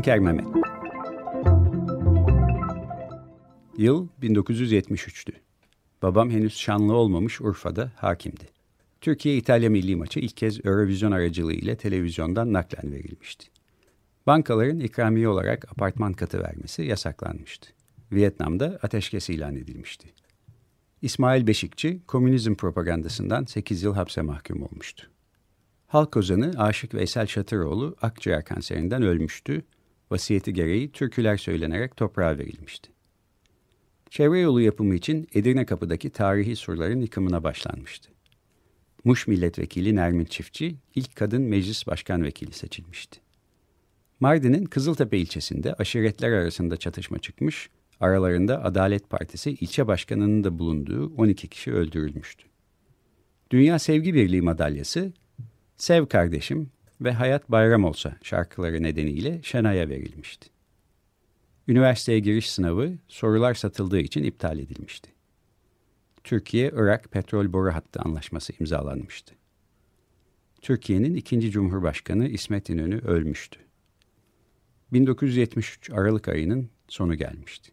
[0.00, 0.46] Tanker Mehmet
[3.78, 5.32] Yıl 1973'tü.
[6.02, 8.44] Babam henüz şanlı olmamış Urfa'da hakimdi.
[9.00, 13.46] Türkiye-İtalya milli maçı ilk kez Eurovision aracılığı ile televizyondan naklen verilmişti.
[14.26, 17.70] Bankaların ikramiye olarak apartman katı vermesi yasaklanmıştı.
[18.12, 20.08] Vietnam'da ateşkes ilan edilmişti.
[21.02, 25.06] İsmail Beşikçi, komünizm propagandasından 8 yıl hapse mahkum olmuştu.
[25.86, 29.62] Halk ozanı Aşık Veysel Şatıroğlu akciğer kanserinden ölmüştü.
[30.10, 32.90] Vasiyeti gereği türküler söylenerek toprağa verilmişti.
[34.10, 38.10] Çevre yolu yapımı için Edirne Kapı'daki tarihi surların yıkımına başlanmıştı.
[39.04, 43.20] Muş Milletvekili Nermin Çiftçi ilk kadın meclis başkan vekili seçilmişti.
[44.20, 47.70] Mardin'in Kızıltepe ilçesinde aşiretler arasında çatışma çıkmış,
[48.00, 52.46] aralarında Adalet Partisi ilçe başkanının da bulunduğu 12 kişi öldürülmüştü.
[53.50, 55.12] Dünya Sevgi Birliği madalyası
[55.76, 60.50] Sev Kardeşim ve Hayat Bayram Olsa şarkıları nedeniyle Şenay'a verilmişti.
[61.68, 65.10] Üniversiteye giriş sınavı sorular satıldığı için iptal edilmişti.
[66.24, 69.34] Türkiye-Irak petrol boru hattı anlaşması imzalanmıştı.
[70.60, 73.60] Türkiye'nin ikinci Cumhurbaşkanı İsmet İnönü ölmüştü.
[74.92, 77.72] 1973 Aralık ayının sonu gelmişti.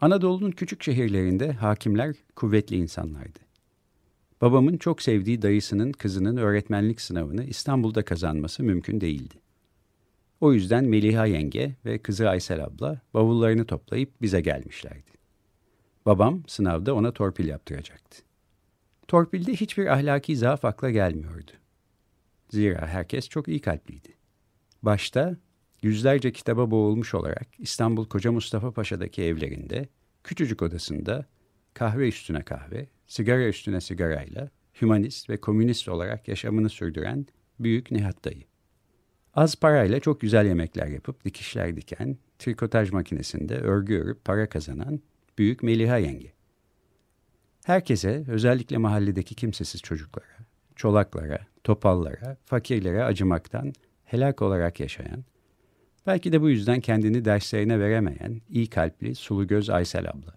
[0.00, 3.38] Anadolu'nun küçük şehirlerinde hakimler kuvvetli insanlardı.
[4.40, 9.34] Babamın çok sevdiği dayısının kızının öğretmenlik sınavını İstanbul'da kazanması mümkün değildi.
[10.40, 15.10] O yüzden Meliha yenge ve kızı Aysel abla bavullarını toplayıp bize gelmişlerdi.
[16.06, 18.22] Babam sınavda ona torpil yaptıracaktı.
[19.08, 21.50] Torpilde hiçbir ahlaki zaaf akla gelmiyordu.
[22.50, 24.08] Zira herkes çok iyi kalpliydi.
[24.82, 25.36] Başta
[25.82, 29.88] yüzlerce kitaba boğulmuş olarak İstanbul Koca Mustafa Paşa'daki evlerinde,
[30.24, 31.26] küçücük odasında
[31.74, 34.50] kahve üstüne kahve, sigara üstüne sigarayla
[34.80, 37.26] hümanist ve komünist olarak yaşamını sürdüren
[37.60, 38.44] Büyük Nihat Dayı.
[39.34, 45.00] Az parayla çok güzel yemekler yapıp dikişler diken, trikotaj makinesinde örgü örüp para kazanan
[45.38, 46.32] Büyük Meliha Yenge.
[47.64, 50.46] Herkese, özellikle mahalledeki kimsesiz çocuklara,
[50.76, 53.72] çolaklara, topallara, fakirlere acımaktan
[54.04, 55.24] helak olarak yaşayan,
[56.06, 60.34] belki de bu yüzden kendini derslerine veremeyen iyi kalpli sulu göz Aysel abla.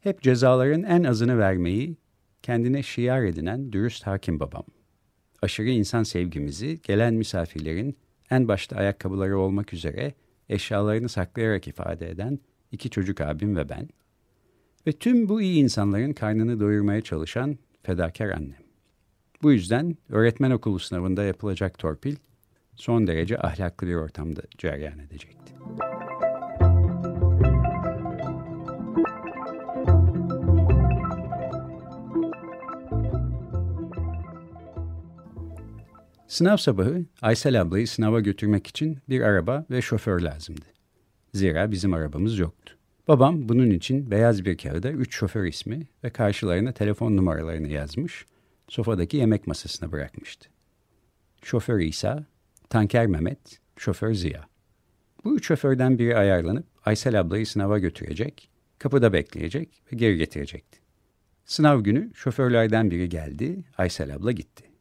[0.00, 1.96] Hep cezaların en azını vermeyi
[2.44, 4.64] kendine şiar edinen dürüst hakim babam.
[5.42, 7.96] Aşırı insan sevgimizi gelen misafirlerin
[8.30, 10.14] en başta ayakkabıları olmak üzere
[10.48, 12.38] eşyalarını saklayarak ifade eden
[12.72, 13.88] iki çocuk abim ve ben.
[14.86, 18.64] Ve tüm bu iyi insanların karnını doyurmaya çalışan fedakar annem.
[19.42, 22.16] Bu yüzden öğretmen okulu sınavında yapılacak torpil
[22.76, 25.54] son derece ahlaklı bir ortamda cereyan edecekti.
[36.28, 40.64] Sınav sabahı Aysel ablayı sınava götürmek için bir araba ve şoför lazımdı.
[41.34, 42.76] Zira bizim arabamız yoktu.
[43.08, 48.26] Babam bunun için beyaz bir kağıda üç şoför ismi ve karşılarına telefon numaralarını yazmış,
[48.68, 50.48] sofadaki yemek masasına bırakmıştı.
[51.42, 52.24] Şoför İsa,
[52.70, 54.48] Tanker Mehmet, şoför Ziya.
[55.24, 60.78] Bu üç şoförden biri ayarlanıp Aysel ablayı sınava götürecek, kapıda bekleyecek ve geri getirecekti.
[61.44, 64.73] Sınav günü şoförlerden biri geldi, Aysel abla gitti.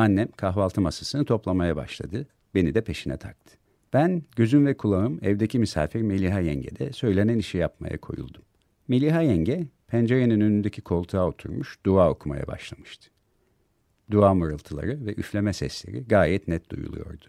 [0.00, 2.26] Annem kahvaltı masasını toplamaya başladı.
[2.54, 3.56] Beni de peşine taktı.
[3.92, 8.42] Ben gözüm ve kulağım evdeki misafir Meliha yengede söylenen işi yapmaya koyuldum.
[8.88, 13.10] Meliha yenge pencerenin önündeki koltuğa oturmuş dua okumaya başlamıştı.
[14.10, 17.24] Dua mırıltıları ve üfleme sesleri gayet net duyuluyordu.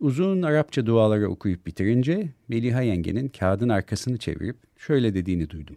[0.00, 5.76] Uzun Arapça duaları okuyup bitirince Meliha yengenin kağıdın arkasını çevirip şöyle dediğini duydum.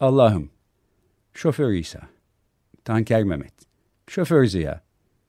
[0.00, 0.50] Allah'ım,
[1.34, 2.08] şoför İsa,
[2.84, 3.54] tanker Mehmet,
[4.08, 4.82] şoför Ziya,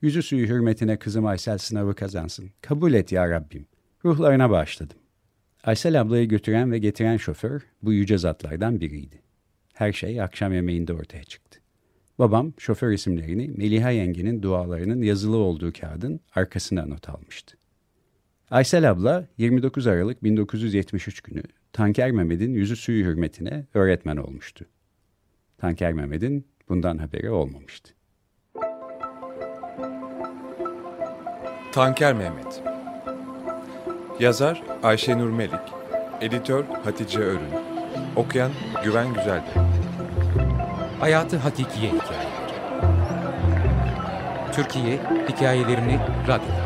[0.04, 2.52] yüzü suyu hürmetine kızım Aysel sınavı kazansın.
[2.62, 3.66] Kabul et ya Rabbim.
[4.06, 4.98] Ruhlarına bağışladım.
[5.64, 9.22] Aysel ablayı götüren ve getiren şoför bu yüce zatlardan biriydi.
[9.74, 11.60] Her şey akşam yemeğinde ortaya çıktı.
[12.20, 17.58] Babam şoför isimlerini Meliha yengenin dualarının yazılı olduğu kağıdın arkasına not almıştı.
[18.52, 24.66] Aysel abla 29 Aralık 1973 günü Tanker Mehmet'in yüzü suyu hürmetine öğretmen olmuştu.
[25.58, 27.94] Tanker Mehmet'in bundan haberi olmamıştı.
[31.74, 32.62] Tanker Mehmet
[34.20, 35.74] Yazar Ayşenur Melik
[36.22, 37.40] Editör Hatice Örün
[38.16, 38.52] Okuyan
[38.84, 39.64] Güven Güzelbey
[41.00, 42.34] Hayatı Hakikiye Hikayeleri
[44.54, 45.00] Türkiye
[45.30, 46.64] hikayelerini radyoda.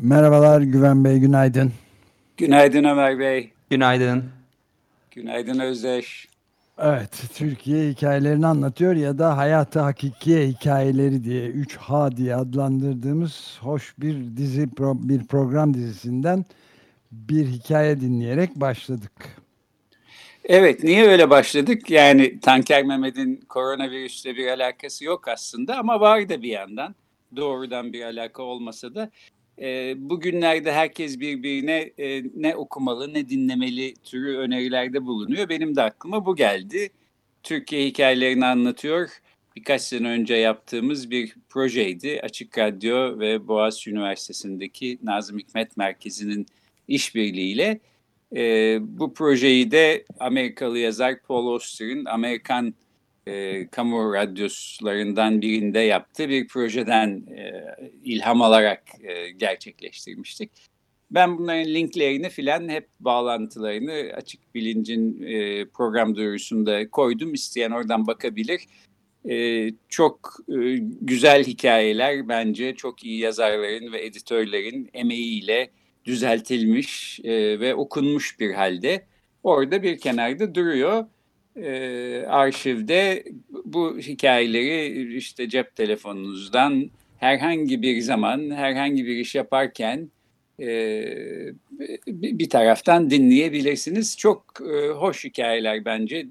[0.00, 1.72] Merhabalar Güven Bey, günaydın.
[2.36, 3.55] Günaydın Ömer Bey.
[3.70, 4.24] Günaydın.
[5.10, 6.28] Günaydın Özdeş.
[6.78, 14.36] Evet, Türkiye hikayelerini anlatıyor ya da hayatı hakikiye hikayeleri diye 3H diye adlandırdığımız hoş bir
[14.36, 16.44] dizi bir program dizisinden
[17.12, 19.12] bir hikaye dinleyerek başladık.
[20.44, 21.90] Evet, niye öyle başladık?
[21.90, 26.94] Yani Tanker Mehmet'in koronavirüsle bir alakası yok aslında ama var da bir yandan.
[27.36, 29.10] Doğrudan bir alaka olmasa da
[29.60, 35.48] e, bugünlerde herkes birbirine e, ne okumalı ne dinlemeli türü önerilerde bulunuyor.
[35.48, 36.90] Benim de aklıma bu geldi.
[37.42, 39.08] Türkiye hikayelerini anlatıyor.
[39.56, 42.20] Birkaç sene önce yaptığımız bir projeydi.
[42.22, 46.46] Açık Radyo ve Boğaziçi Üniversitesi'ndeki Nazım Hikmet Merkezi'nin
[46.88, 47.80] işbirliğiyle.
[48.36, 52.74] E, bu projeyi de Amerikalı yazar Paul Auster'ın Amerikan
[53.26, 57.52] e, kamu radyolarından birinde yaptığı bir projeden e,
[58.04, 60.50] ilham alarak e, gerçekleştirmiştik.
[61.10, 67.34] Ben bunların linklerini filan hep bağlantılarını Açık Bilinc'in e, program duyurusunda koydum.
[67.34, 68.60] İsteyen oradan bakabilir.
[69.28, 75.70] E, çok e, güzel hikayeler bence çok iyi yazarların ve editörlerin emeğiyle
[76.04, 79.06] düzeltilmiş e, ve okunmuş bir halde.
[79.42, 81.06] Orada bir kenarda duruyor
[81.56, 83.24] e, arşivde
[83.64, 90.10] bu hikayeleri işte cep telefonunuzdan herhangi bir zaman herhangi bir iş yaparken
[90.60, 90.68] e,
[92.06, 94.16] bir taraftan dinleyebilirsiniz.
[94.16, 96.26] Çok e, hoş hikayeler bence.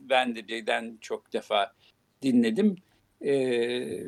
[0.00, 1.72] Ben de birden çok defa
[2.22, 2.76] dinledim.
[3.24, 4.06] E,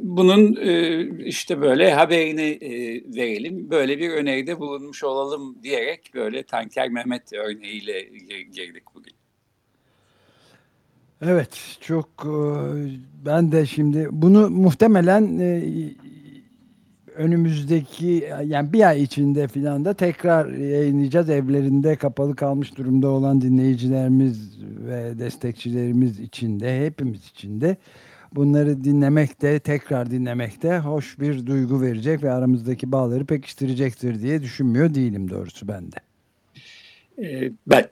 [0.00, 2.70] bunun e, işte böyle haberini e,
[3.16, 8.02] verelim, böyle bir öneride bulunmuş olalım diyerek böyle Tanker Mehmet örneğiyle
[8.52, 8.95] girdik.
[11.22, 12.08] Evet, çok
[13.26, 15.40] ben de şimdi bunu muhtemelen
[17.14, 21.30] önümüzdeki yani bir ay içinde filan da tekrar yayınlayacağız.
[21.30, 27.76] Evlerinde kapalı kalmış durumda olan dinleyicilerimiz ve destekçilerimiz için de hepimiz için de
[28.32, 34.42] bunları dinlemek de tekrar dinlemek de hoş bir duygu verecek ve aramızdaki bağları pekiştirecektir diye
[34.42, 35.96] düşünmüyor değilim doğrusu ben de.
[37.22, 37.84] Ee, ben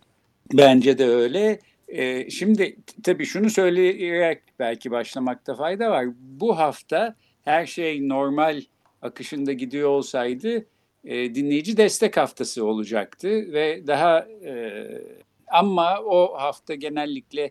[0.53, 1.59] bence de öyle.
[1.95, 6.07] Ee, şimdi tabii şunu söyleyerek belki başlamakta fayda var.
[6.19, 8.63] Bu hafta her şey normal
[9.03, 10.67] akışında gidiyor olsaydı
[11.05, 14.85] e, dinleyici destek haftası olacaktı ve daha e,
[15.49, 17.51] ama o hafta genellikle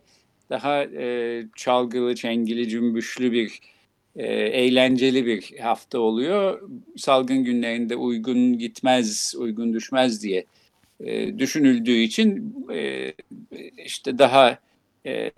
[0.50, 3.60] daha e, çalgılı, çengili, cümbüşlü bir
[4.16, 6.70] e, eğlenceli bir hafta oluyor.
[6.96, 10.44] Salgın günlerinde uygun gitmez, uygun düşmez diye
[11.04, 13.12] e, düşünüldüğü için e,
[13.84, 14.58] işte daha
[15.06, 15.30] e,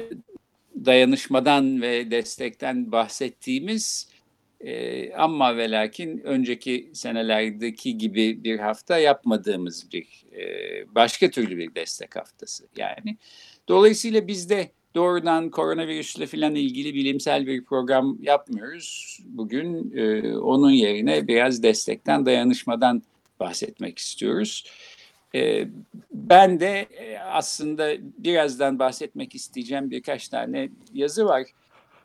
[0.84, 4.08] dayanışmadan ve destekten bahsettiğimiz
[5.16, 10.24] ama ve lakin önceki senelerdeki gibi bir hafta yapmadığımız bir
[10.94, 13.16] başka türlü bir destek haftası yani.
[13.68, 19.18] Dolayısıyla biz de doğrudan koronavirüsle filan ilgili bilimsel bir program yapmıyoruz.
[19.24, 19.90] Bugün
[20.38, 23.02] onun yerine biraz destekten, dayanışmadan
[23.40, 24.64] bahsetmek istiyoruz.
[25.34, 25.68] E,
[26.12, 31.42] ben de e, aslında birazdan bahsetmek isteyeceğim birkaç tane yazı var.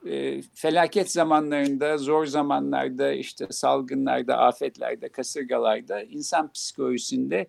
[0.05, 7.47] E, felaket zamanlarında, zor zamanlarda, işte salgınlarda, afetlerde, kasırgalarda insan psikolojisinde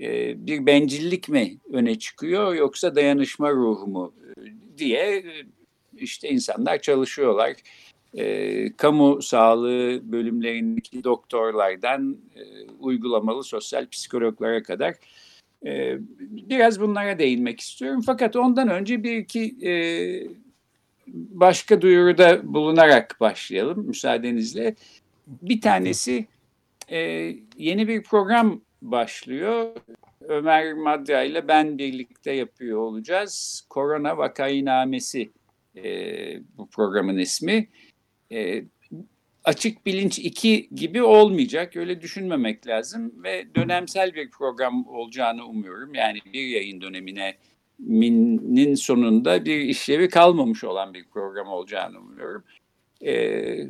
[0.00, 4.14] e, bir bencillik mi öne çıkıyor yoksa dayanışma ruhu mu
[4.78, 5.24] diye
[5.96, 7.56] işte insanlar çalışıyorlar.
[8.14, 12.42] E, kamu sağlığı bölümlerindeki doktorlardan e,
[12.80, 14.94] uygulamalı sosyal psikologlara kadar
[15.66, 18.02] E, biraz bunlara değinmek istiyorum.
[18.06, 19.72] Fakat ondan önce bir iki e,
[21.12, 24.74] başka duyuruda bulunarak başlayalım müsaadenizle.
[25.26, 26.26] Bir tanesi
[26.90, 26.98] e,
[27.56, 29.76] yeni bir program başlıyor.
[30.20, 33.66] Ömer Madra ile ben birlikte yapıyor olacağız.
[33.70, 35.30] Korona Vakainamesi
[35.76, 35.84] e,
[36.58, 37.68] bu programın ismi.
[38.32, 38.64] E,
[39.44, 41.76] açık bilinç 2 gibi olmayacak.
[41.76, 45.94] Öyle düşünmemek lazım ve dönemsel bir program olacağını umuyorum.
[45.94, 47.34] Yani bir yayın dönemine
[47.78, 52.44] minin sonunda bir işlevi kalmamış olan bir program olacağını umuyorum.
[53.04, 53.66] E,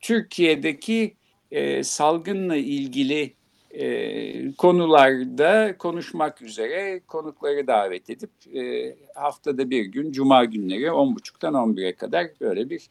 [0.00, 1.14] Türkiye'deki
[1.50, 3.32] e, salgınla ilgili
[3.70, 11.92] e, konularda konuşmak üzere konukları davet edip e, haftada bir gün cuma günleri 10.30'dan 11'e
[11.92, 12.88] kadar böyle bir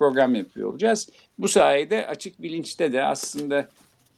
[0.00, 1.08] program yapıyor olacağız.
[1.38, 3.68] Bu sayede açık bilinçte de aslında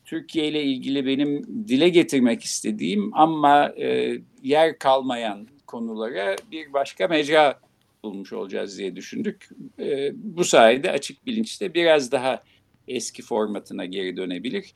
[0.05, 7.61] Türkiye ile ilgili benim dile getirmek istediğim ama e, yer kalmayan konulara bir başka mecra
[8.05, 9.49] bulmuş olacağız diye düşündük.
[9.79, 12.43] E, bu sayede açık bilinçte biraz daha
[12.89, 14.75] eski formatına geri dönebilir.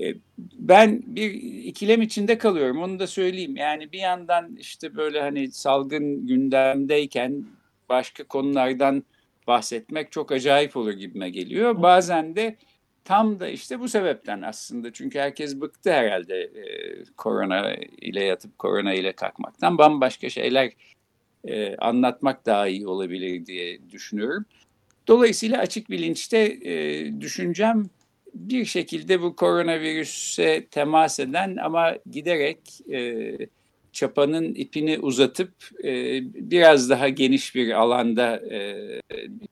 [0.00, 0.14] E,
[0.58, 1.32] ben bir
[1.64, 3.56] ikilem içinde kalıyorum onu da söyleyeyim.
[3.56, 7.44] Yani bir yandan işte böyle hani salgın gündemdeyken
[7.88, 9.04] başka konulardan
[9.46, 11.82] bahsetmek çok acayip olur gibime geliyor.
[11.82, 12.56] Bazen de
[13.04, 14.92] tam da işte bu sebepten aslında.
[14.92, 16.64] Çünkü herkes bıktı herhalde e,
[17.16, 19.78] korona ile yatıp korona ile kalkmaktan.
[19.78, 20.72] Bambaşka şeyler
[21.44, 24.44] e, anlatmak daha iyi olabilir diye düşünüyorum.
[25.08, 27.90] Dolayısıyla açık bilinçte e, düşüncem
[28.34, 32.58] bir şekilde bu koronavirüse temas eden ama giderek
[32.92, 33.32] e,
[33.92, 35.52] çapanın ipini uzatıp
[35.84, 36.20] e,
[36.50, 38.76] biraz daha geniş bir alanda e,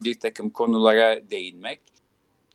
[0.04, 1.80] bir takım konulara değinmek.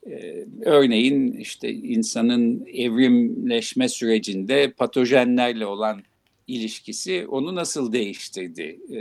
[0.09, 6.03] E, örneğin işte insanın evrimleşme sürecinde patojenlerle olan
[6.47, 8.79] ilişkisi onu nasıl değiştirdi?
[8.93, 8.99] E,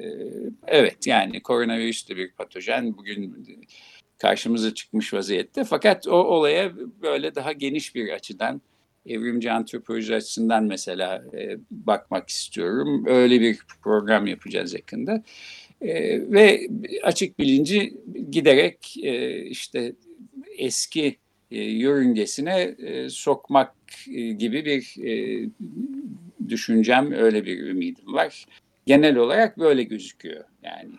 [0.66, 2.96] evet yani koronavirüs de bir patojen.
[2.96, 3.46] Bugün
[4.18, 5.64] karşımıza çıkmış vaziyette.
[5.64, 6.72] Fakat o olaya
[7.02, 8.60] böyle daha geniş bir açıdan
[9.06, 13.04] evrimci antropoloji açısından mesela e, bakmak istiyorum.
[13.06, 15.22] Öyle bir program yapacağız yakında.
[15.80, 16.68] E, ve
[17.02, 17.94] açık bilinci
[18.30, 19.92] giderek e, işte
[20.58, 21.16] eski
[21.50, 23.74] e, yörüngesine e, sokmak
[24.14, 25.44] e, gibi bir e,
[26.48, 28.46] düşüncem, öyle bir ümidim var.
[28.86, 30.44] Genel olarak böyle gözüküyor.
[30.62, 30.90] Yani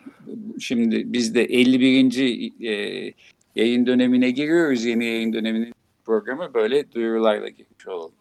[0.60, 2.64] şimdi biz de 51.
[2.64, 3.12] E,
[3.56, 4.84] yayın dönemine giriyoruz.
[4.84, 5.72] Yeni yayın döneminin
[6.06, 8.12] programı böyle duyurularla girmiş olalım.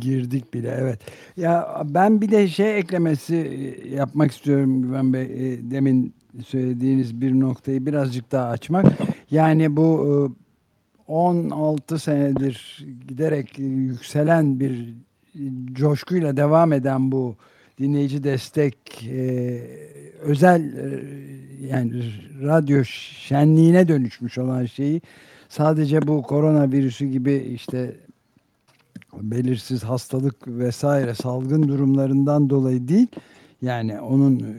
[0.00, 1.00] Girdik bile evet.
[1.36, 5.22] Ya ben bir de şey eklemesi e, yapmak istiyorum Güven Bey.
[5.22, 6.14] E, demin
[6.46, 8.86] söylediğiniz bir noktayı birazcık daha açmak.
[9.30, 10.36] Yani bu
[11.06, 14.94] 16 e, senedir giderek yükselen bir
[15.72, 17.36] coşkuyla devam eden bu
[17.78, 19.08] dinleyici destek
[20.22, 20.72] özel
[21.60, 22.04] yani
[22.42, 25.00] radyo şenliğine dönüşmüş olan şeyi
[25.52, 27.96] sadece bu koronavirüsü gibi işte
[29.22, 33.06] belirsiz hastalık vesaire salgın durumlarından dolayı değil
[33.62, 34.52] yani onun e,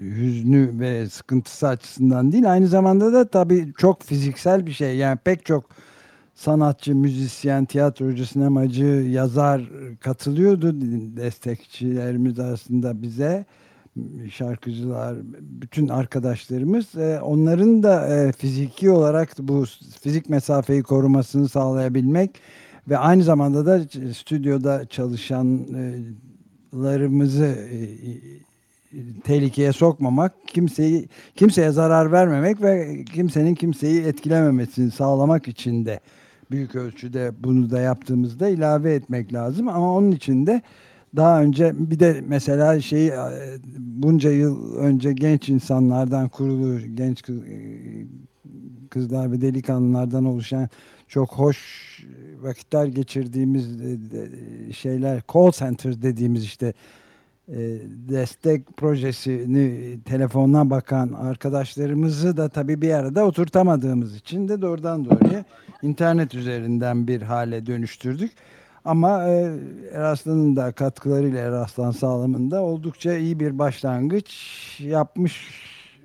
[0.00, 4.96] hüznü ve sıkıntısı açısından değil aynı zamanda da tabii çok fiziksel bir şey.
[4.96, 5.64] Yani pek çok
[6.34, 9.62] sanatçı, müzisyen, tiyatrocu, sinemacı, yazar
[10.00, 10.80] katılıyordu
[11.16, 13.44] destekçilerimiz arasında bize
[14.30, 19.64] şarkıcılar, bütün arkadaşlarımız e, onların da e, fiziki olarak bu
[20.00, 22.30] fizik mesafeyi korumasını sağlayabilmek
[22.88, 23.80] ve aynı zamanda da
[24.14, 27.78] stüdyoda çalışanlarımızı e,
[29.24, 36.00] tehlikeye sokmamak, kimseyi kimseye zarar vermemek ve kimsenin kimseyi etkilememesini sağlamak için de
[36.50, 39.68] büyük ölçüde bunu da yaptığımızda ilave etmek lazım.
[39.68, 40.62] Ama onun için de
[41.16, 43.12] daha önce bir de mesela şey e,
[43.78, 47.34] bunca yıl önce genç insanlardan kurulu genç e,
[48.90, 50.68] kızlar ve delikanlılardan oluşan
[51.08, 51.58] çok hoş
[52.40, 56.72] vakitler geçirdiğimiz e, şeyler call center dediğimiz işte
[58.08, 65.44] destek projesini telefonuna bakan arkadaşlarımızı da tabii bir arada oturtamadığımız için de doğrudan doğruya
[65.82, 68.32] internet üzerinden bir hale dönüştürdük.
[68.84, 69.52] Ama e,
[69.92, 74.30] Eraslan'ın da katkılarıyla Eraslan sağlamında oldukça iyi bir başlangıç
[74.80, 75.50] yapmış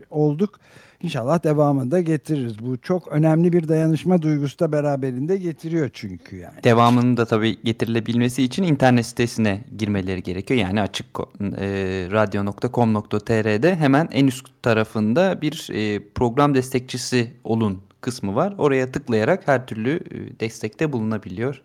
[0.10, 0.60] olduk.
[1.02, 2.60] İnşallah devamını da getiririz.
[2.60, 6.64] Bu çok önemli bir dayanışma duygusu da beraberinde getiriyor çünkü yani.
[6.64, 10.60] Devamının da tabii getirilebilmesi için internet sitesine girmeleri gerekiyor.
[10.60, 11.06] Yani açık
[11.42, 11.68] e,
[12.12, 18.56] radyo.com.tr'de hemen en üst tarafında bir e, program destekçisi olun kısmı var.
[18.58, 21.62] Oraya tıklayarak her türlü e, destekte bulunabiliyor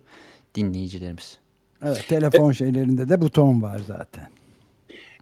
[0.54, 1.38] dinleyicilerimiz.
[1.85, 4.28] Evet, telefon şeylerinde de buton var zaten.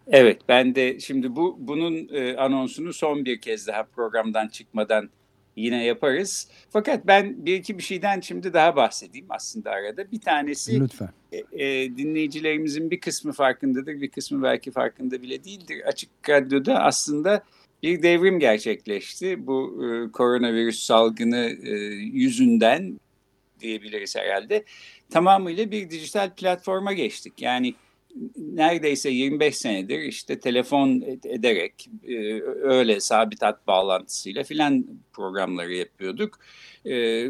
[0.07, 5.11] Evet, ben de şimdi bu bunun e, anonsunu son bir kez daha programdan çıkmadan
[5.57, 6.49] yine yaparız.
[6.71, 10.13] Fakat ben bir iki bir şeyden şimdi daha bahsedeyim aslında arada.
[10.13, 11.09] Bir tanesi Lütfen.
[11.33, 15.83] e, e, dinleyicilerimizin bir kısmı farkındadır, bir kısmı belki farkında bile değildir.
[15.87, 17.43] Açık Radyo'da aslında
[17.83, 19.47] bir devrim gerçekleşti.
[19.47, 23.01] Bu e, koronavirüs salgını e, yüzünden
[23.61, 24.65] diyebiliriz herhalde.
[25.11, 27.43] Tamamıyla bir dijital platforma geçtik.
[27.43, 27.75] Yani
[28.37, 32.15] neredeyse 25 senedir işte telefon ederek e,
[32.63, 36.39] öyle sabit hat bağlantısıyla filan programları yapıyorduk.
[36.87, 37.27] E,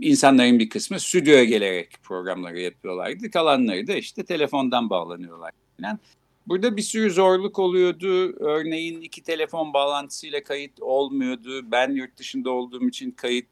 [0.00, 3.30] insanların bir kısmı stüdyoya gelerek programları yapıyorlardı.
[3.30, 5.98] Kalanları da işte telefondan bağlanıyorlar filan.
[6.46, 8.36] Burada bir sürü zorluk oluyordu.
[8.40, 11.70] Örneğin iki telefon bağlantısıyla kayıt olmuyordu.
[11.70, 13.46] Ben yurt dışında olduğum için kayıt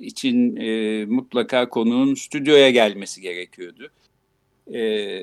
[0.00, 3.90] için e, mutlaka konuğun stüdyoya gelmesi gerekiyordu
[4.74, 5.22] e,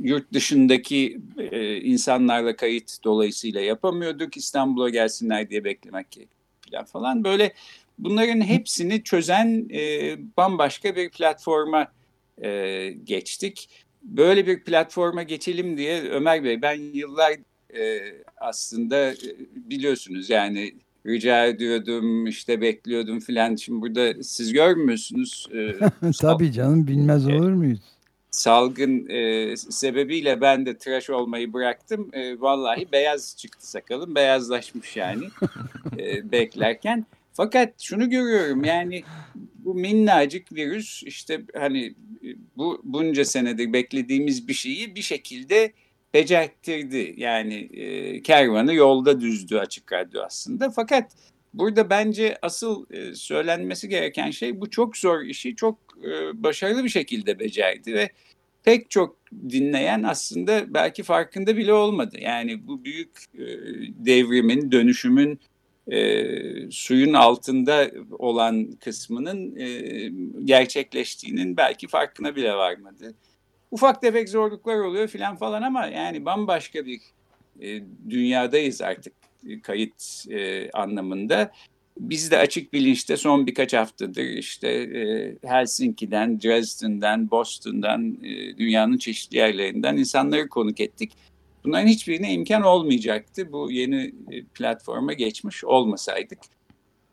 [0.00, 4.36] yurt dışındaki e, insanlarla kayıt dolayısıyla yapamıyorduk.
[4.36, 6.06] İstanbul'a gelsinler diye beklemek
[6.72, 7.24] falan falan.
[7.24, 7.52] Böyle
[7.98, 11.92] bunların hepsini çözen e, bambaşka bir platforma
[12.42, 13.68] e, geçtik.
[14.02, 17.32] Böyle bir platforma geçelim diye Ömer Bey ben yıllar
[17.76, 18.00] e,
[18.36, 19.16] aslında e,
[19.54, 20.74] biliyorsunuz yani
[21.06, 23.56] rica ediyordum işte bekliyordum filan.
[23.56, 25.48] Şimdi burada siz görmüyorsunuz.
[25.54, 27.80] E, Tabii canım bilmez olur muyuz?
[28.32, 32.10] salgın e, sebebiyle ben de tıraş olmayı bıraktım.
[32.12, 34.14] E, vallahi beyaz çıktı sakalım.
[34.14, 35.24] Beyazlaşmış yani
[35.98, 37.06] e, beklerken.
[37.32, 39.02] Fakat şunu görüyorum yani
[39.34, 41.94] bu minnacık virüs işte hani
[42.56, 45.72] bu bunca senedir beklediğimiz bir şeyi bir şekilde
[46.14, 47.14] becerttirdi.
[47.16, 50.70] Yani e, kervanı yolda düzdü açık radyo aslında.
[50.70, 51.12] Fakat
[51.54, 56.88] burada bence asıl e, söylenmesi gereken şey bu çok zor işi çok e, başarılı bir
[56.88, 58.10] şekilde becerdi ve
[58.64, 59.16] pek çok
[59.50, 62.16] dinleyen aslında belki farkında bile olmadı.
[62.20, 63.44] Yani bu büyük e,
[64.06, 65.40] devrimin, dönüşümün
[65.90, 69.68] e, suyun altında olan kısmının e,
[70.44, 73.14] gerçekleştiğinin belki farkına bile varmadı.
[73.72, 77.00] Ufak tefek zorluklar oluyor filan falan ama yani bambaşka bir
[77.60, 79.12] e, dünyadayız artık
[79.62, 81.52] kayıt e, anlamında
[81.98, 89.36] biz de açık bilinçte son birkaç haftadır işte e, Helsinki'den, Dresden'den, Boston'dan, e, dünyanın çeşitli
[89.36, 91.12] yerlerinden insanları konuk ettik.
[91.64, 96.38] Bunların hiçbirine imkan olmayacaktı bu yeni e, platforma geçmiş olmasaydık.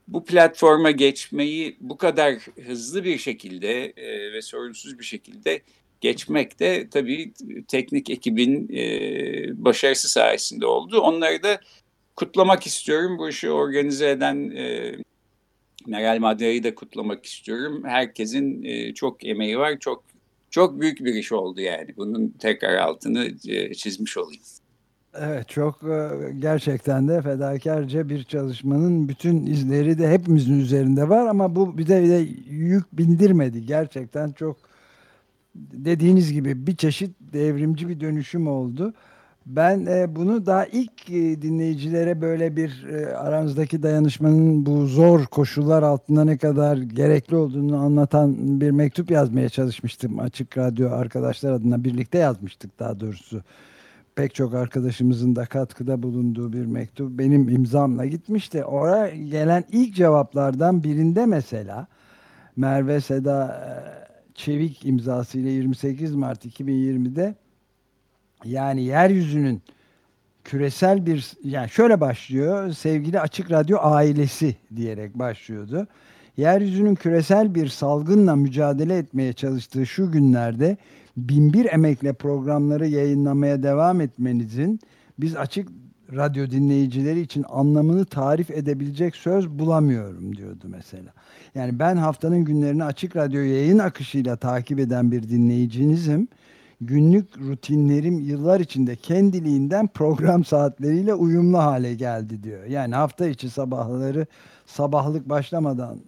[0.08, 2.34] Bu platforma geçmeyi bu kadar
[2.66, 5.62] hızlı bir şekilde e, ve sorunsuz bir şekilde
[6.02, 7.34] geçmek de tabii
[7.68, 11.00] teknik ekibin e, başarısı sayesinde oldu.
[11.00, 11.60] Onları da
[12.16, 13.18] kutlamak istiyorum.
[13.18, 14.96] Bu işi organize eden e,
[15.88, 17.84] Meral Madra'yı da kutlamak istiyorum.
[17.86, 19.80] Herkesin e, çok emeği var.
[19.80, 20.04] Çok
[20.50, 21.88] çok büyük bir iş oldu yani.
[21.98, 24.44] Bunun tekrar altını e, çizmiş olayım.
[25.14, 26.10] Evet çok e,
[26.40, 32.28] gerçekten de fedakarca bir çalışmanın bütün izleri de hepimizin üzerinde var ama bu bir de
[32.50, 33.66] yük bindirmedi.
[33.66, 34.69] Gerçekten çok
[35.74, 38.94] dediğiniz gibi bir çeşit devrimci bir dönüşüm oldu.
[39.46, 45.84] Ben e, bunu daha ilk e, dinleyicilere böyle bir e, aranızdaki dayanışmanın bu zor koşullar
[45.84, 50.20] altında ne kadar gerekli olduğunu anlatan bir mektup yazmaya çalışmıştım.
[50.20, 53.42] Açık Radyo arkadaşlar adına birlikte yazmıştık daha doğrusu.
[54.16, 58.64] Pek çok arkadaşımızın da katkıda bulunduğu bir mektup benim imzamla gitmişti.
[58.64, 61.88] Oraya gelen ilk cevaplardan birinde mesela
[62.56, 63.64] Merve Seda
[64.40, 67.36] Çevik imzasıyla 28 Mart 2020'de
[68.46, 69.62] yani yeryüzünün
[70.44, 75.88] küresel bir yani şöyle başlıyor sevgili açık radyo ailesi diyerek başlıyordu.
[76.38, 80.78] Yeryüzünün küresel bir salgınla mücadele etmeye çalıştığı şu günlerde
[81.18, 84.80] binbir emekle programları yayınlamaya devam etmenizin
[85.20, 85.70] biz açık
[86.16, 91.14] radyo dinleyicileri için anlamını tarif edebilecek söz bulamıyorum diyordu mesela.
[91.56, 96.28] Yani ben haftanın günlerini açık radyo yayın akışıyla takip eden bir dinleyicinizim
[96.82, 102.66] günlük rutinlerim yıllar içinde kendiliğinden program saatleriyle uyumlu hale geldi diyor.
[102.66, 104.28] Yani hafta içi sabahları
[104.66, 106.00] sabahlık başlamadan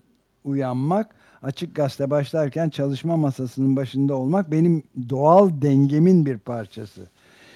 [0.44, 7.02] uyanmak, açık gazete başlarken çalışma masasının başında olmak benim doğal dengemin bir parçası.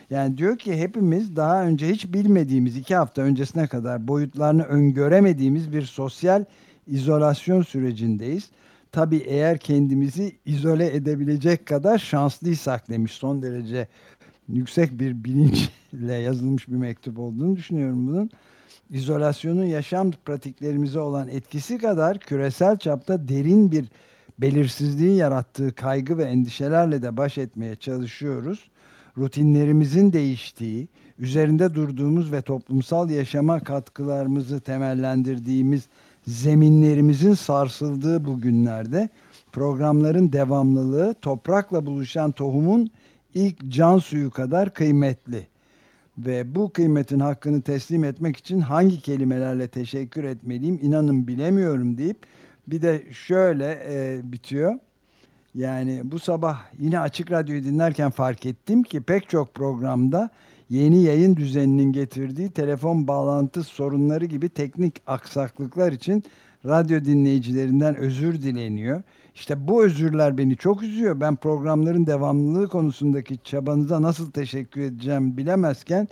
[0.10, 5.82] Yani diyor ki hepimiz daha önce hiç bilmediğimiz iki hafta öncesine kadar boyutlarını öngöremediğimiz bir
[5.82, 6.46] sosyal
[6.88, 8.50] izolasyon sürecindeyiz
[8.96, 13.88] tabii eğer kendimizi izole edebilecek kadar şanslıysak demiş son derece
[14.50, 18.30] yüksek bir bilinçle yazılmış bir mektup olduğunu düşünüyorum bunun.
[18.90, 23.86] İzolasyonun yaşam pratiklerimize olan etkisi kadar küresel çapta derin bir
[24.40, 28.70] belirsizliğin yarattığı kaygı ve endişelerle de baş etmeye çalışıyoruz.
[29.18, 30.88] Rutinlerimizin değiştiği,
[31.20, 35.88] üzerinde durduğumuz ve toplumsal yaşama katkılarımızı temellendirdiğimiz
[36.28, 39.10] zeminlerimizin sarsıldığı bu günlerde
[39.52, 42.90] programların devamlılığı toprakla buluşan tohumun
[43.34, 45.48] ilk can suyu kadar kıymetli.
[46.18, 52.18] Ve bu kıymetin hakkını teslim etmek için hangi kelimelerle teşekkür etmeliyim inanın bilemiyorum deyip
[52.68, 54.80] bir de şöyle e, bitiyor.
[55.56, 60.30] Yani bu sabah yine Açık Radyo'yu dinlerken fark ettim ki pek çok programda
[60.70, 66.24] yeni yayın düzeninin getirdiği telefon bağlantı sorunları gibi teknik aksaklıklar için
[66.66, 69.02] radyo dinleyicilerinden özür dileniyor.
[69.36, 71.20] İşte bu özürler beni çok üzüyor.
[71.20, 76.08] Ben programların devamlılığı konusundaki çabanıza nasıl teşekkür edeceğim bilemezken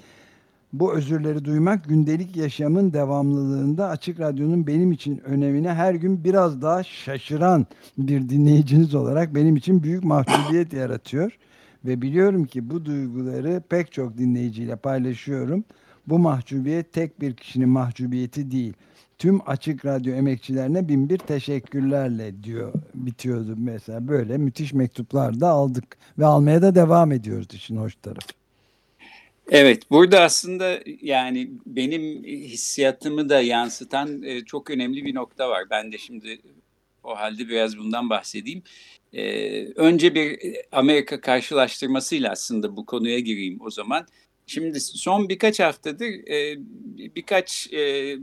[0.73, 6.83] bu özürleri duymak gündelik yaşamın devamlılığında Açık Radyo'nun benim için önemine her gün biraz daha
[6.83, 7.65] şaşıran
[7.97, 11.37] bir dinleyiciniz olarak benim için büyük mahcubiyet yaratıyor.
[11.85, 15.63] Ve biliyorum ki bu duyguları pek çok dinleyiciyle paylaşıyorum.
[16.07, 18.73] Bu mahcubiyet tek bir kişinin mahcubiyeti değil.
[19.17, 25.97] Tüm Açık Radyo emekçilerine bin bir teşekkürlerle diyor bitiyordu mesela böyle müthiş mektuplar da aldık
[26.19, 28.42] ve almaya da devam ediyoruz işin hoş tarafı.
[29.51, 35.63] Evet, burada aslında yani benim hissiyatımı da yansıtan e, çok önemli bir nokta var.
[35.69, 36.39] Ben de şimdi
[37.03, 38.63] o halde biraz bundan bahsedeyim.
[39.13, 40.39] E, önce bir
[40.71, 44.07] Amerika karşılaştırmasıyla aslında bu konuya gireyim o zaman.
[44.47, 46.57] Şimdi son birkaç haftadır e,
[47.15, 48.15] birkaç e,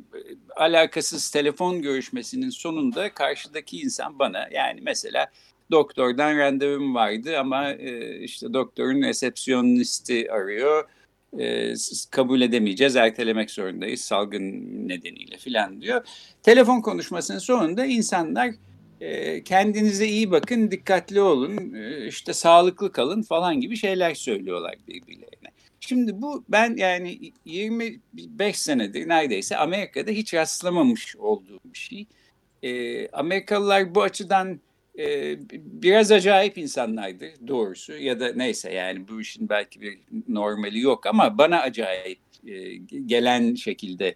[0.56, 5.26] alakasız telefon görüşmesinin sonunda karşıdaki insan bana yani mesela
[5.70, 10.88] doktordan randevum vardı ama e, işte doktorun resepsiyonisti arıyor
[11.38, 11.74] e,
[12.10, 14.42] kabul edemeyeceğiz, ertelemek zorundayız salgın
[14.88, 16.06] nedeniyle filan diyor.
[16.42, 18.50] Telefon konuşmasının sonunda insanlar
[19.00, 25.50] e, kendinize iyi bakın, dikkatli olun, e, işte sağlıklı kalın falan gibi şeyler söylüyorlar birbirlerine.
[25.80, 32.06] Şimdi bu ben yani 25 senedir neredeyse Amerika'da hiç rastlamamış olduğum bir şey.
[32.62, 34.60] E, Amerikalılar bu açıdan
[35.00, 35.38] e,
[35.82, 41.38] biraz acayip insanlardı doğrusu ya da neyse yani bu işin belki bir normali yok ama
[41.38, 42.74] bana acayip e,
[43.06, 44.14] gelen şekilde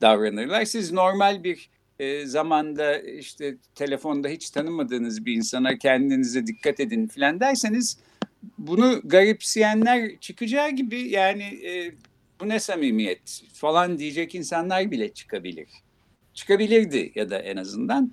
[0.00, 0.64] davranırlar.
[0.64, 7.40] Siz normal bir e, zamanda işte telefonda hiç tanımadığınız bir insana kendinize dikkat edin filan
[7.40, 7.98] derseniz
[8.58, 11.92] bunu garipseyenler çıkacağı gibi yani e,
[12.40, 15.68] bu ne samimiyet falan diyecek insanlar bile çıkabilir.
[16.34, 18.12] Çıkabilirdi ya da en azından.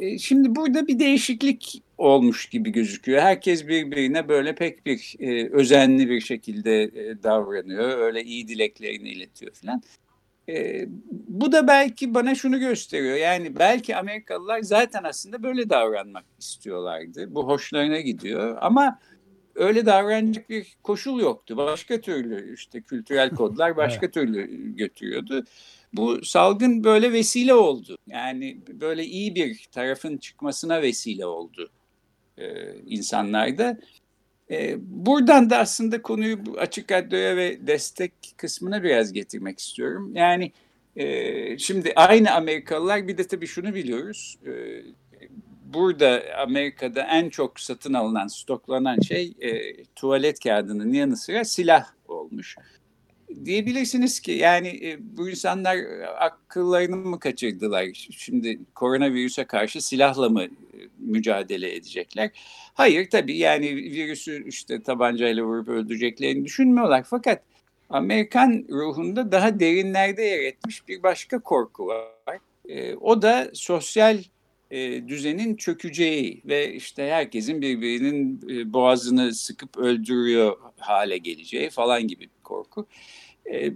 [0.00, 3.22] E, şimdi burada bir değişiklik olmuş gibi gözüküyor.
[3.22, 7.98] Herkes birbirine böyle pek bir e, özenli bir şekilde e, davranıyor.
[7.98, 9.82] Öyle iyi dileklerini iletiyor falan.
[10.48, 10.86] E,
[11.28, 13.16] bu da belki bana şunu gösteriyor.
[13.16, 17.34] Yani belki Amerikalılar zaten aslında böyle davranmak istiyorlardı.
[17.34, 18.98] Bu hoşlarına gidiyor ama
[19.54, 21.56] öyle davranacak bir koşul yoktu.
[21.56, 25.44] Başka türlü işte kültürel kodlar başka türlü götürüyordu.
[25.96, 27.96] Bu salgın böyle vesile oldu.
[28.06, 31.70] Yani böyle iyi bir tarafın çıkmasına vesile oldu
[32.38, 33.78] e, insanlarda.
[34.50, 40.12] E, buradan da aslında konuyu açık radyoya ve destek kısmına biraz getirmek istiyorum.
[40.14, 40.52] Yani
[40.96, 44.38] e, şimdi aynı Amerikalılar bir de tabii şunu biliyoruz.
[44.46, 44.52] E,
[45.64, 52.56] burada Amerika'da en çok satın alınan, stoklanan şey e, tuvalet kağıdının yanı sıra silah olmuş.
[53.44, 55.78] Diyebilirsiniz ki yani e, bu insanlar
[56.18, 58.08] akıllarını mı kaçırdılar?
[58.10, 60.48] Şimdi koronavirüse karşı silahla mı e,
[60.98, 62.30] mücadele edecekler?
[62.74, 67.04] Hayır tabii yani virüsü işte tabancayla vurup öldüreceklerini düşünmüyorlar.
[67.10, 67.42] Fakat
[67.90, 72.38] Amerikan ruhunda daha derinlerde yer etmiş bir başka korku var.
[72.68, 74.18] E, o da sosyal
[74.70, 82.20] e, düzenin çökeceği ve işte herkesin birbirinin e, boğazını sıkıp öldürüyor hale geleceği falan gibi
[82.22, 82.86] bir korku.
[83.52, 83.72] E,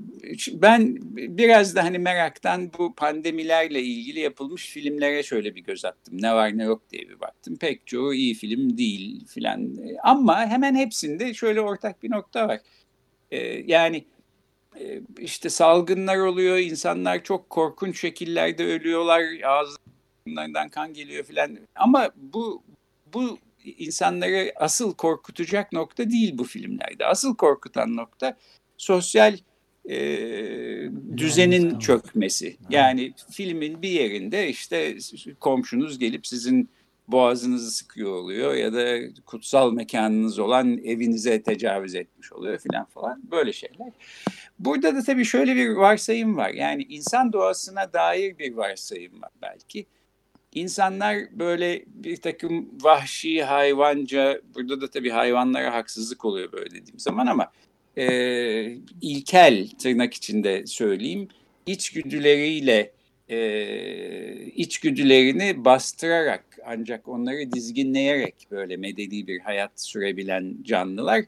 [0.53, 6.23] ben biraz da hani meraktan bu pandemilerle ilgili yapılmış filmlere şöyle bir göz attım.
[6.23, 7.57] Ne var ne yok diye bir baktım.
[7.57, 9.77] Pek çoğu iyi film değil filan.
[10.03, 12.61] Ama hemen hepsinde şöyle ortak bir nokta var.
[13.31, 14.05] E, yani
[14.81, 19.77] e, işte salgınlar oluyor, insanlar çok korkunç şekillerde ölüyorlar, ağzı
[20.27, 21.59] bunlardan kan geliyor filan.
[21.75, 22.63] Ama bu
[23.15, 27.07] bu insanları asıl korkutacak nokta değil bu filmlerde.
[27.07, 28.37] Asıl korkutan nokta
[28.77, 29.37] sosyal
[29.89, 29.99] e,
[31.17, 32.57] düzenin çökmesi.
[32.71, 34.99] Yani filmin bir yerinde işte
[35.41, 36.71] komşunuz gelip sizin
[37.09, 43.53] boğazınızı sıkıyor oluyor ya da kutsal mekanınız olan evinize tecavüz etmiş oluyor filan falan böyle
[43.53, 43.93] şeyler.
[44.59, 46.51] Burada da tabii şöyle bir varsayım var.
[46.51, 49.87] Yani insan doğasına dair bir varsayım var belki
[50.55, 57.27] insanlar böyle bir takım vahşi hayvanca, burada da tabii hayvanlara haksızlık oluyor böyle dediğim zaman
[57.27, 57.51] ama
[57.99, 61.29] e, ilkel tırnak içinde söyleyeyim
[61.67, 62.93] içgüdüleriyle
[63.29, 63.39] e,
[64.47, 71.25] içgüdülerini bastırarak ancak onları dizginleyerek böyle medeni bir hayat sürebilen canlılar.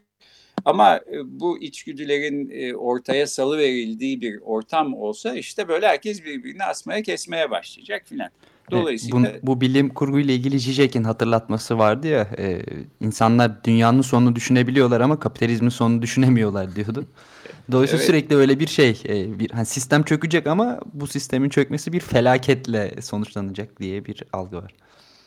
[0.64, 6.64] Ama e, bu içgüdülerin e, ortaya salı verildiği bir ortam olsa işte böyle herkes birbirini
[6.64, 8.30] asmaya kesmeye başlayacak filan.
[8.70, 9.35] Dolayısıyla...
[9.42, 12.62] Bu, bu bilim kurguyla ilgili Zizek'in hatırlatması vardı ya e,
[13.00, 17.06] insanlar dünyanın sonunu düşünebiliyorlar ama kapitalizmin sonunu düşünemiyorlar diyordu.
[17.72, 18.06] Dolayısıyla evet.
[18.06, 22.94] sürekli öyle bir şey e, bir hani sistem çökecek ama bu sistemin çökmesi bir felaketle
[23.02, 24.74] sonuçlanacak diye bir algı var.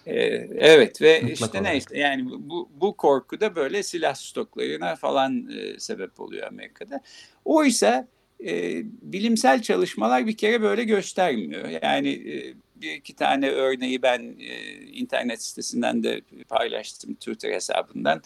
[0.06, 0.16] Ee,
[0.58, 1.64] evet ve Mutlak işte olarak.
[1.64, 7.02] neyse yani bu, bu korku da böyle silah stoklarına falan e, sebep oluyor Amerika'da.
[7.46, 8.08] Oysa
[8.46, 11.70] e, bilimsel çalışmalar bir kere böyle göstermiyor.
[11.84, 12.54] Yani e,
[12.84, 18.22] bir iki tane örneği ben e, internet sitesinden de paylaştım Twitter hesabından.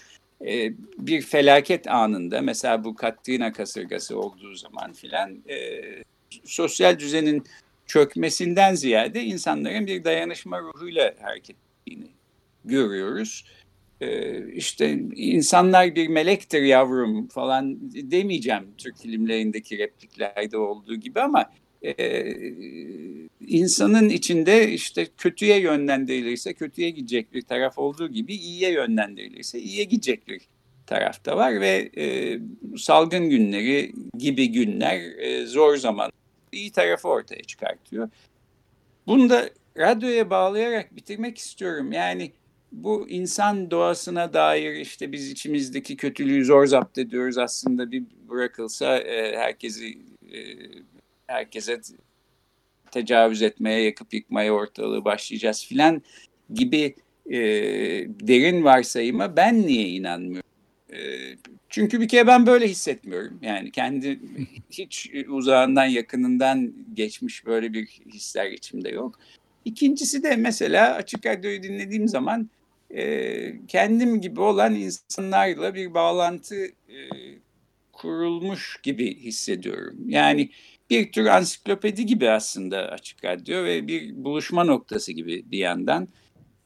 [0.45, 5.81] E, bir felaket anında mesela bu Katrina kasırgası olduğu zaman filan e,
[6.43, 7.43] sosyal düzenin
[7.87, 12.07] çökmesinden ziyade insanların bir dayanışma ruhuyla hareket ettiğini
[12.65, 13.45] görüyoruz.
[14.01, 17.77] Ee, işte insanlar bir melektir yavrum falan
[18.11, 21.45] demeyeceğim Türk filmlerindeki repliklerde olduğu gibi ama
[21.83, 22.35] e,
[23.47, 30.27] insanın içinde işte kötüye yönlendirilirse kötüye gidecek bir taraf olduğu gibi iyiye yönlendirilirse iyiye gidecek
[30.27, 30.41] bir
[30.87, 32.39] tarafta var ve e,
[32.77, 36.11] salgın günleri gibi günler e, zor zaman
[36.51, 38.09] iyi tarafı ortaya çıkartıyor.
[39.07, 41.91] Bunu da radyoya bağlayarak bitirmek istiyorum.
[41.91, 42.31] Yani
[42.71, 49.37] bu insan doğasına dair işte biz içimizdeki kötülüğü zor zapt ediyoruz aslında bir bırakılsa e,
[49.37, 49.97] herkesi
[50.33, 50.39] e,
[51.27, 51.81] herkese
[52.91, 56.01] tecavüz etmeye, yakıp yıkmaya ortalığı başlayacağız filan
[56.53, 57.39] gibi e,
[58.07, 60.49] derin varsayıma ben niye inanmıyorum?
[60.93, 60.97] E,
[61.69, 63.39] çünkü bir kere ben böyle hissetmiyorum.
[63.41, 64.19] Yani kendi
[64.71, 69.19] hiç uzağından yakınından geçmiş böyle bir hisler içimde yok.
[69.65, 72.49] İkincisi de mesela Açık Radyo'yu dinlediğim zaman
[72.95, 76.97] e, kendim gibi olan insanlarla bir bağlantı e,
[77.93, 79.97] kurulmuş gibi hissediyorum.
[80.07, 80.49] Yani
[80.89, 86.07] bir tür ansiklopedi gibi aslında Açık Radyo ve bir buluşma noktası gibi bir yandan.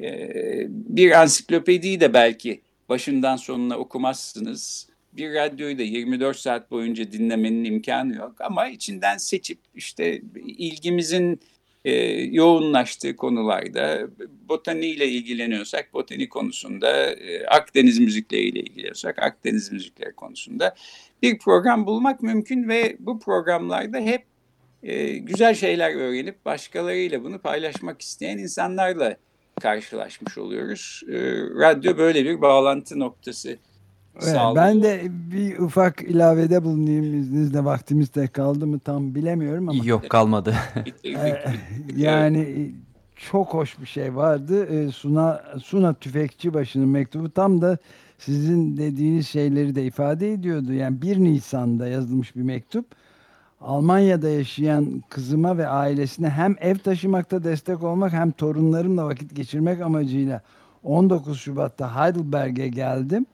[0.02, 4.88] Ee, bir ansiklopediyi de belki başından sonuna okumazsınız.
[5.14, 11.40] Bir radyoyu da 24 saat boyunca dinlemenin imkanı yok ama içinden seçip işte ilgimizin
[11.86, 14.08] e, yoğunlaştığı konularda
[14.50, 20.76] botaniyle ilgileniyorsak botani konusunda, e, Akdeniz müzikleriyle ilgileniyorsak Akdeniz müzikleri konusunda
[21.22, 24.26] bir program bulmak mümkün ve bu programlarda hep
[24.84, 29.16] e, güzel şeyler öğrenip başkalarıyla bunu paylaşmak isteyen insanlarla
[29.62, 31.04] karşılaşmış oluyoruz.
[31.08, 31.18] E,
[31.60, 33.58] radyo böyle bir bağlantı noktası
[34.16, 39.86] Evet, ben de bir ufak ilavede bulunayım izninizle vaktimiz de kaldı mı tam bilemiyorum ama.
[39.86, 40.56] Yok kalmadı.
[41.96, 42.72] yani
[43.16, 44.66] çok hoş bir şey vardı.
[44.66, 47.78] Ee, Suna Suna Tüfekçibaşı'nın mektubu tam da
[48.26, 50.74] sizin dediğiniz şeyleri de ifade ediyordu.
[50.74, 52.86] Yani 1 Nisan'da yazılmış bir mektup.
[53.62, 60.42] Almanya'da yaşayan kızıma ve ailesine hem ev taşımakta destek olmak hem torunlarımla vakit geçirmek amacıyla
[60.84, 63.26] 19 Şubat'ta Heidelberg'e geldim.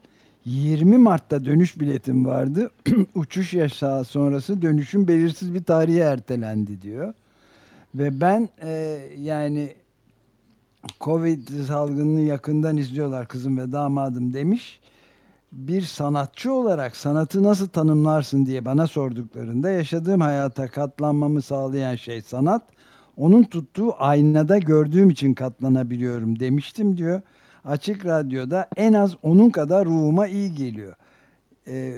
[0.46, 2.72] 20 Mart'ta dönüş biletim vardı.
[3.16, 7.14] Uçuş yasağı sonrası dönüşüm belirsiz bir tarihe ertelendi diyor.
[7.96, 9.74] Ve ben e, yani
[11.02, 14.80] Covid salgınını yakından izliyorlar kızım ve damadım demiş.
[15.52, 22.64] Bir sanatçı olarak sanatı nasıl tanımlarsın diye bana sorduklarında yaşadığım hayata katlanmamı sağlayan şey sanat.
[23.18, 27.22] Onun tuttuğu aynada gördüğüm için katlanabiliyorum demiştim diyor.
[27.66, 30.96] Açık Radyo'da en az onun kadar ruhuma iyi geliyor.
[31.68, 31.94] Ee,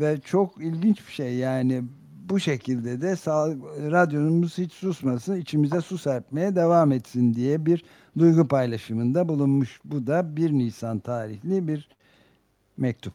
[0.00, 1.82] ve çok ilginç bir şey yani
[2.28, 3.48] bu şekilde de sağ,
[3.90, 7.84] radyomuz hiç susmasın, içimize su serpmeye devam etsin diye bir
[8.18, 9.80] duygu paylaşımında bulunmuş.
[9.84, 11.88] Bu da 1 Nisan tarihli bir
[12.76, 13.14] mektup.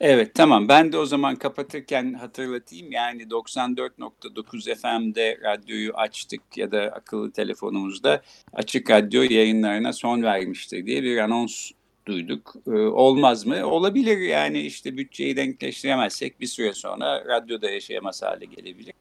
[0.00, 6.80] Evet tamam ben de o zaman kapatırken hatırlatayım yani 94.9 FM'de radyoyu açtık ya da
[6.82, 8.22] akıllı telefonumuzda
[8.52, 11.70] açık radyo yayınlarına son vermiştir diye bir anons
[12.08, 12.54] duyduk.
[12.66, 13.66] Ee, olmaz mı?
[13.66, 18.94] Olabilir yani işte bütçeyi denkleştiremezsek bir süre sonra radyoda yaşayamaz hale gelebilir.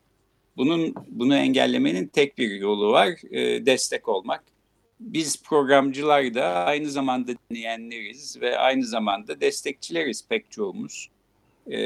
[0.57, 4.43] Bunun bunu engellemenin tek bir yolu var e, destek olmak
[4.99, 11.09] biz programcılar da aynı zamanda dinleyenleriz ve aynı zamanda destekçileriz pek çoğumuz.
[11.67, 11.77] E,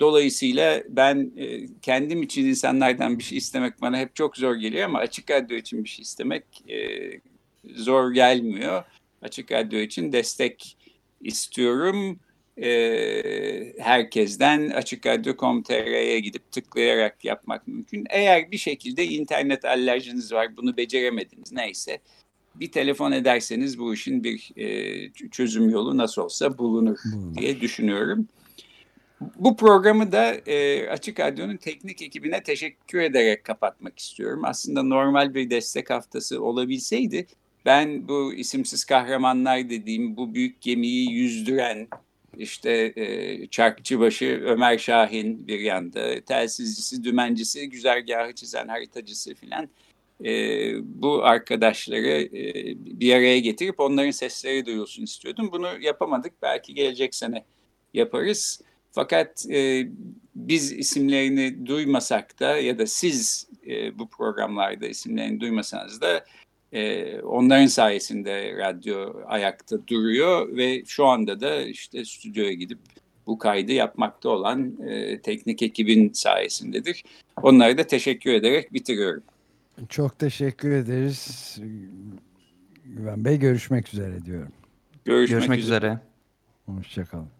[0.00, 4.98] dolayısıyla ben e, kendim için insanlardan bir şey istemek bana hep çok zor geliyor ama
[4.98, 7.10] açık radyo için bir şey istemek e,
[7.74, 8.84] zor gelmiyor.
[9.22, 10.76] Açık Radyo için destek
[11.20, 12.20] istiyorum.
[12.62, 18.04] Ee, herkesten açıkradyo.com.tr'ye gidip tıklayarak yapmak mümkün.
[18.10, 22.00] Eğer bir şekilde internet alerjiniz var, bunu beceremediniz neyse
[22.54, 26.98] bir telefon ederseniz bu işin bir e, çözüm yolu nasıl olsa bulunur
[27.38, 28.28] diye düşünüyorum.
[29.36, 34.42] Bu programı da e, Açık Radyo'nun teknik ekibine teşekkür ederek kapatmak istiyorum.
[34.44, 37.26] Aslında normal bir destek haftası olabilseydi
[37.64, 41.88] ben bu isimsiz kahramanlar dediğim bu büyük gemiyi yüzdüren
[42.38, 49.68] işte e, çarkçıbaşı Ömer Şahin bir yanda, telsizcisi, dümencisi, güzergahı çizen haritacısı filan
[50.24, 55.48] e, bu arkadaşları e, bir araya getirip onların sesleri duyulsun istiyordum.
[55.52, 56.32] Bunu yapamadık.
[56.42, 57.44] Belki gelecek sene
[57.94, 58.60] yaparız.
[58.92, 59.88] Fakat e,
[60.34, 66.24] biz isimlerini duymasak da ya da siz e, bu programlarda isimlerini duymasanız da
[66.72, 72.78] e, onların sayesinde radyo ayakta duruyor ve şu anda da işte stüdyoya gidip
[73.26, 77.04] bu kaydı yapmakta olan e, teknik ekibin sayesindedir.
[77.42, 79.22] Onlara da teşekkür ederek bitiriyorum.
[79.88, 81.58] Çok teşekkür ederiz.
[82.84, 84.52] Güven Bey görüşmek üzere diyorum.
[85.04, 85.86] Görüşmek, Görüşmek üzere.
[85.86, 86.00] üzere.
[86.66, 87.39] Hoşçakalın.